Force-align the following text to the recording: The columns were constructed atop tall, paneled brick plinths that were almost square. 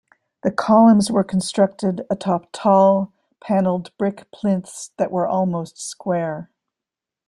The 0.41 0.49
columns 0.49 1.11
were 1.11 1.23
constructed 1.23 2.07
atop 2.09 2.47
tall, 2.51 3.13
paneled 3.39 3.95
brick 3.99 4.31
plinths 4.31 4.89
that 4.97 5.11
were 5.11 5.27
almost 5.27 5.77
square. 5.77 6.49